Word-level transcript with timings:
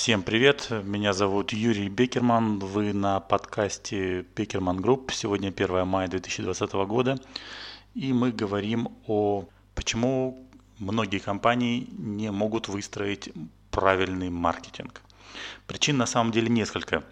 Всем 0.00 0.22
привет, 0.22 0.68
меня 0.70 1.12
зовут 1.12 1.52
Юрий 1.52 1.88
Бекерман, 1.88 2.60
вы 2.60 2.92
на 2.92 3.18
подкасте 3.18 4.24
Бекерман 4.36 4.80
Групп. 4.80 5.10
Сегодня 5.10 5.48
1 5.48 5.84
мая 5.88 6.06
2020 6.06 6.72
года, 6.86 7.18
и 7.96 8.12
мы 8.12 8.30
говорим 8.30 8.90
о 9.08 9.46
почему 9.74 10.48
многие 10.78 11.18
компании 11.18 11.88
не 11.98 12.30
могут 12.30 12.68
выстроить 12.68 13.30
правильный 13.72 14.30
маркетинг. 14.30 15.02
Причин 15.66 15.96
на 15.96 16.06
самом 16.06 16.30
деле 16.30 16.48
несколько. 16.48 17.02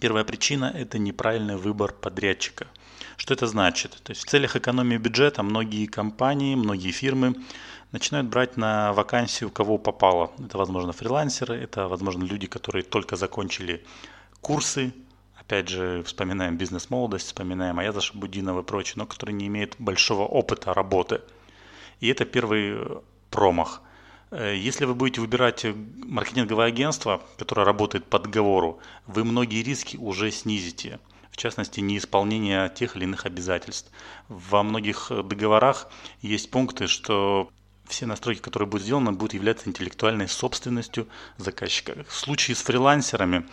Первая 0.00 0.24
причина– 0.24 0.72
это 0.74 0.98
неправильный 0.98 1.56
выбор 1.56 1.92
подрядчика. 1.92 2.66
Что 3.16 3.34
это 3.34 3.46
значит? 3.46 4.00
То 4.02 4.12
есть 4.12 4.24
в 4.24 4.28
целях 4.28 4.56
экономии 4.56 4.96
бюджета 4.96 5.42
многие 5.42 5.86
компании, 5.86 6.54
многие 6.54 6.90
фирмы 6.90 7.34
начинают 7.92 8.28
брать 8.28 8.56
на 8.56 8.92
вакансию 8.92 9.50
кого 9.50 9.78
попало. 9.78 10.32
Это, 10.44 10.58
возможно, 10.58 10.92
фрилансеры, 10.92 11.56
это, 11.56 11.88
возможно, 11.88 12.24
люди, 12.24 12.46
которые 12.46 12.82
только 12.82 13.16
закончили 13.16 13.84
курсы, 14.40 14.92
опять 15.38 15.68
же, 15.68 16.02
вспоминаем 16.04 16.56
бизнес-молодость, 16.56 17.26
вспоминаем 17.26 17.78
Аяза 17.78 18.00
Шабудинова 18.00 18.60
и 18.60 18.64
прочее, 18.64 18.94
но 18.96 19.06
которые 19.06 19.34
не 19.34 19.46
имеют 19.46 19.76
большого 19.78 20.22
опыта 20.22 20.72
работы. 20.74 21.20
И 22.00 22.08
это 22.08 22.24
первый 22.24 22.78
промах. 23.30 23.82
Э, 24.32 24.56
если 24.56 24.86
вы 24.86 24.94
будете 24.94 25.20
выбирать 25.20 25.64
маркетинговое 25.64 26.66
агентство, 26.66 27.22
которое 27.36 27.64
работает 27.64 28.06
по 28.06 28.18
договору, 28.18 28.80
вы 29.06 29.24
многие 29.24 29.62
риски 29.62 29.96
уже 29.96 30.30
снизите 30.30 30.98
в 31.30 31.38
частности, 31.38 31.80
неисполнение 31.80 32.68
тех 32.68 32.94
или 32.94 33.04
иных 33.04 33.24
обязательств. 33.24 33.90
Во 34.28 34.62
многих 34.62 35.10
договорах 35.10 35.88
есть 36.20 36.50
пункты, 36.50 36.86
что 36.86 37.48
все 37.86 38.06
настройки, 38.06 38.40
которые 38.40 38.68
будут 38.68 38.84
сделаны, 38.84 39.12
будут 39.12 39.34
являться 39.34 39.68
интеллектуальной 39.68 40.28
собственностью 40.28 41.08
заказчика. 41.36 42.04
В 42.08 42.14
случае 42.14 42.56
с 42.56 42.62
фрилансерами 42.62 43.46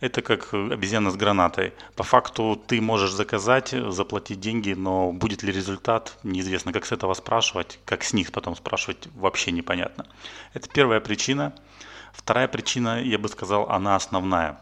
это 0.00 0.22
как 0.22 0.54
обезьяна 0.54 1.10
с 1.10 1.16
гранатой. 1.16 1.72
По 1.96 2.02
факту 2.02 2.62
ты 2.66 2.80
можешь 2.80 3.12
заказать, 3.12 3.74
заплатить 3.88 4.40
деньги, 4.40 4.72
но 4.72 5.12
будет 5.12 5.42
ли 5.42 5.52
результат, 5.52 6.16
неизвестно. 6.22 6.72
Как 6.72 6.86
с 6.86 6.92
этого 6.92 7.14
спрашивать, 7.14 7.78
как 7.84 8.04
с 8.04 8.12
них 8.12 8.32
потом 8.32 8.56
спрашивать, 8.56 9.08
вообще 9.14 9.50
непонятно. 9.50 10.06
Это 10.54 10.68
первая 10.68 11.00
причина. 11.00 11.54
Вторая 12.12 12.48
причина, 12.48 13.02
я 13.02 13.18
бы 13.18 13.28
сказал, 13.28 13.68
она 13.70 13.96
основная. 13.96 14.60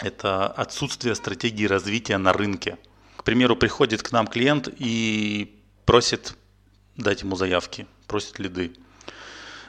Это 0.00 0.46
отсутствие 0.46 1.14
стратегии 1.14 1.66
развития 1.66 2.18
на 2.18 2.32
рынке. 2.32 2.78
К 3.16 3.24
примеру, 3.24 3.56
приходит 3.56 4.02
к 4.02 4.12
нам 4.12 4.26
клиент 4.26 4.68
и 4.78 5.60
просит 5.84 6.36
дать 6.96 7.22
ему 7.22 7.36
заявки 7.36 7.86
просят 8.08 8.40
лиды. 8.40 8.72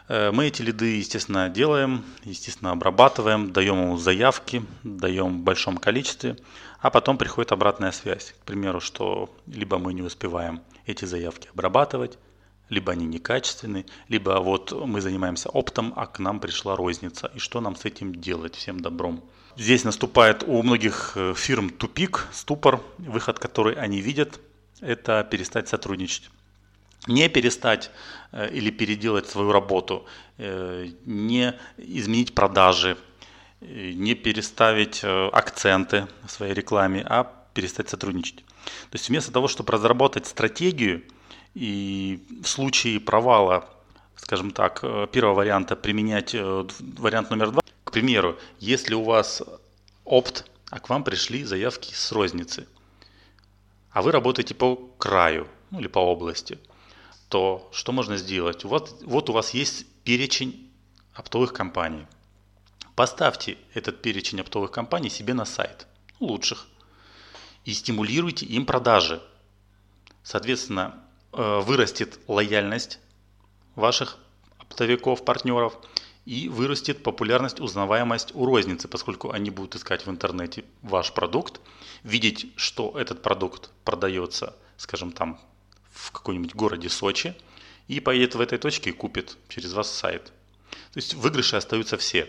Э, 0.08 0.32
мы 0.32 0.48
эти 0.48 0.64
лиды, 0.64 0.98
естественно, 0.98 1.50
делаем, 1.50 2.04
естественно, 2.24 2.72
обрабатываем, 2.72 3.54
даем 3.54 3.80
ему 3.82 3.98
заявки, 3.98 4.66
даем 4.84 5.42
в 5.42 5.44
большом 5.44 5.78
количестве, 5.78 6.36
а 6.80 6.90
потом 6.90 7.18
приходит 7.18 7.52
обратная 7.52 7.92
связь. 7.92 8.34
К 8.42 8.46
примеру, 8.46 8.80
что 8.80 9.30
либо 9.46 9.78
мы 9.78 9.94
не 9.94 10.02
успеваем 10.02 10.62
эти 10.88 11.06
заявки 11.06 11.50
обрабатывать, 11.54 12.18
либо 12.70 12.92
они 12.92 13.06
некачественны, 13.06 13.86
либо 14.08 14.40
вот 14.40 14.72
мы 14.72 15.02
занимаемся 15.02 15.50
оптом, 15.50 15.94
а 15.96 16.08
к 16.08 16.20
нам 16.20 16.40
пришла 16.40 16.76
розница. 16.76 17.32
И 17.36 17.40
что 17.40 17.62
нам 17.62 17.76
с 17.76 17.86
этим 17.86 18.16
делать, 18.16 18.56
всем 18.56 18.80
добром? 18.80 19.24
Здесь 19.58 19.84
наступает 19.84 20.44
у 20.48 20.64
многих 20.64 21.14
э, 21.16 21.34
фирм 21.36 21.70
тупик, 21.70 22.28
ступор, 22.32 22.82
выход, 22.98 23.38
который 23.40 23.76
они 23.76 24.02
видят, 24.02 24.40
это 24.82 25.28
перестать 25.30 25.68
сотрудничать 25.68 26.30
не 27.08 27.30
перестать 27.30 27.92
э, 28.32 28.50
или 28.50 28.70
переделать 28.72 29.28
свою 29.28 29.52
работу, 29.52 30.06
э, 30.38 30.90
не 31.06 31.56
изменить 31.78 32.36
продажи, 32.36 32.98
э, 33.62 33.92
не 33.92 34.16
переставить 34.16 35.04
акценты 35.04 36.08
в 36.26 36.32
своей 36.32 36.54
рекламе, 36.54 37.06
а 37.08 37.24
перестать 37.54 37.90
сотрудничать. 37.90 38.44
То 38.92 38.96
есть 38.96 39.10
вместо 39.10 39.32
того, 39.32 39.48
чтобы 39.48 39.74
разработать 39.74 40.28
стратегию 40.28 41.04
и 41.56 42.20
в 42.44 42.48
случае 42.48 43.00
провала, 43.00 43.70
скажем 44.16 44.52
так, 44.52 44.82
первого 45.12 45.36
варианта 45.36 45.76
применять 45.76 46.36
вариант 46.36 47.32
номер 47.32 47.52
два, 47.52 47.62
к 47.84 47.92
примеру, 47.92 48.38
если 48.60 48.94
у 48.94 49.04
вас 49.04 49.42
опт, 50.06 50.46
а 50.70 50.80
к 50.80 50.90
вам 50.90 51.04
пришли 51.04 51.44
заявки 51.44 51.94
с 51.94 52.12
розницы, 52.12 52.68
а 53.92 54.02
вы 54.02 54.12
работаете 54.12 54.54
по 54.54 54.76
краю 54.98 55.48
ну, 55.72 55.80
или 55.80 55.88
по 55.88 56.00
области– 56.00 56.60
то 57.30 57.70
что 57.72 57.92
можно 57.92 58.18
сделать? 58.18 58.64
Вот, 58.64 59.02
вот 59.04 59.30
у 59.30 59.34
вас 59.34 59.52
есть 59.54 59.86
перечень 60.04 60.70
оптовых 61.14 61.54
компаний. 61.54 62.06
Поставьте 62.96 63.58
этот 63.74 64.02
перечень 64.02 64.42
оптовых 64.42 64.72
компаний 64.72 65.10
себе 65.10 65.34
на 65.34 65.46
сайт, 65.46 65.88
лучших, 66.20 66.68
и 67.66 67.74
стимулируйте 67.74 68.46
им 68.46 68.66
продажи. 68.66 69.22
Соответственно, 70.24 71.02
э, 71.32 71.60
вырастет 71.62 72.20
лояльность 72.28 73.00
ваших 73.76 74.18
оптовиков, 74.58 75.24
партнеров, 75.24 75.78
и 76.26 76.48
вырастет 76.48 77.02
популярность, 77.02 77.60
узнаваемость 77.60 78.36
у 78.36 78.46
розницы, 78.46 78.88
поскольку 78.88 79.32
они 79.32 79.50
будут 79.50 79.76
искать 79.76 80.06
в 80.06 80.12
интернете 80.12 80.64
ваш 80.84 81.12
продукт, 81.14 81.60
видеть, 82.04 82.52
что 82.56 82.94
этот 83.00 83.24
продукт 83.24 83.72
продается, 83.84 84.56
скажем 84.78 85.12
там, 85.12 85.40
в 86.10 86.12
каком-нибудь 86.12 86.56
городе 86.56 86.90
Сочи 86.90 87.36
и 87.88 88.00
поедет 88.00 88.36
в 88.36 88.42
этой 88.42 88.58
точке 88.58 88.90
и 88.90 88.94
купит 88.94 89.38
через 89.48 89.74
вас 89.74 89.92
сайт. 89.92 90.32
То 90.94 90.98
есть 90.98 91.14
выигрыши 91.14 91.56
остаются 91.56 91.98
все. 91.98 92.28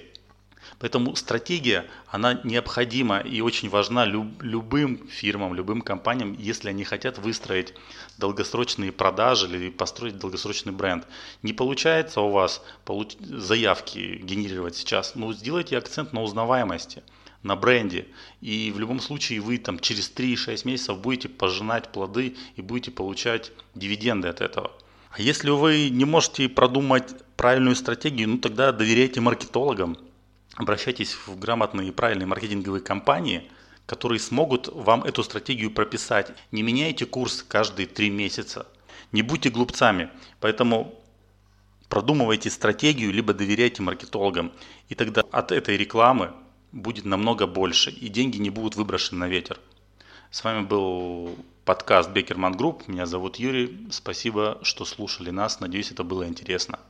Поэтому 0.79 1.17
стратегия, 1.17 1.87
она 2.09 2.41
необходима 2.45 3.21
и 3.21 3.41
очень 3.41 3.71
важна 3.71 4.05
люб, 4.05 4.43
любым 4.43 5.09
фирмам, 5.09 5.55
любым 5.55 5.81
компаниям, 5.81 6.37
если 6.39 6.69
они 6.69 6.85
хотят 6.85 7.19
выстроить 7.19 7.75
долгосрочные 8.19 8.93
продажи 8.93 9.47
или 9.47 9.71
построить 9.71 10.19
долгосрочный 10.19 10.73
бренд. 10.73 11.07
Не 11.43 11.55
получается 11.55 12.21
у 12.21 12.31
вас 12.31 12.63
заявки 13.21 14.21
генерировать 14.23 14.77
сейчас, 14.77 15.15
ну 15.15 15.33
сделайте 15.33 15.79
акцент 15.79 16.13
на 16.13 16.23
узнаваемости– 16.23 17.03
на 17.43 17.57
бренде. 17.57 18.07
И 18.41 18.73
в 18.75 18.79
любом 18.79 19.01
случае 19.01 19.41
вы 19.41 19.59
там 19.59 19.79
через 19.79 20.13
3-6 20.15 20.67
месяцев 20.67 20.99
будете 20.99 21.29
пожинать 21.29 21.91
плоды 21.93 22.37
и 22.57 22.63
будете 22.63 22.91
получать 22.91 23.53
дивиденды 23.75 24.29
от 24.29 24.41
этого. 24.41 24.73
А 25.11 25.21
если 25.21 25.51
вы 25.51 25.89
не 25.91 26.05
можете 26.05 26.49
продумать 26.49 27.15
правильную 27.37 27.75
стратегию, 27.75 28.29
ну 28.29 28.39
тогда 28.39 28.73
доверяйте 28.73 29.21
маркетологам. 29.21 29.97
Обращайтесь 30.55 31.15
в 31.15 31.39
грамотные 31.39 31.89
и 31.89 31.93
правильные 31.93 32.27
маркетинговые 32.27 32.83
компании, 32.83 33.51
которые 33.87 34.21
смогут 34.21 34.69
вам 34.69 35.03
эту 35.05 35.23
стратегию 35.25 35.71
прописать. 35.71 36.33
Не 36.53 36.63
меняйте 36.63 37.07
курс 37.07 37.43
каждые 37.43 37.87
3 37.87 38.11
месяца. 38.11 38.67
Не 39.11 39.23
будьте 39.23 39.51
глупцами. 39.51 40.11
Поэтому 40.39 40.95
продумывайте 41.89 42.51
стратегию, 42.51 43.13
либо 43.13 43.33
доверяйте 43.33 43.83
маркетологам. 43.83 44.53
И 44.89 44.95
тогда 44.95 45.23
от 45.33 45.51
этой 45.51 45.77
рекламы 45.77 46.33
будет 46.73 47.05
намного 47.05 47.47
больше, 47.47 47.91
и 47.91 48.09
деньги 48.09 48.39
не 48.39 48.51
будут 48.51 48.77
выброшены 48.77 49.21
на 49.21 49.29
ветер. 49.29 49.61
С 50.33 50.43
вами 50.43 50.65
был 50.65 51.37
подкаст 51.65 52.11
Бекерман 52.11 52.57
Групп. 52.57 52.89
Меня 52.89 53.07
зовут 53.07 53.37
Юрий. 53.37 53.87
Спасибо, 53.91 54.59
что 54.63 54.85
слушали 54.85 55.31
нас. 55.31 55.61
Надеюсь, 55.61 55.93
это 55.93 56.03
было 56.03 56.27
интересно. 56.27 56.81